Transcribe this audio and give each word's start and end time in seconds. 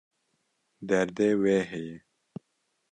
Derdê 0.87 1.29
wê 1.41 1.57
heye. 1.71 1.95